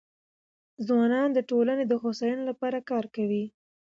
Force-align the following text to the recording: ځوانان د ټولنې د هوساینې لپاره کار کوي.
ځوانان 0.87 1.29
د 1.33 1.39
ټولنې 1.49 1.83
د 1.87 1.93
هوساینې 2.01 2.43
لپاره 2.49 2.79
کار 2.89 3.05
کوي. 3.15 3.45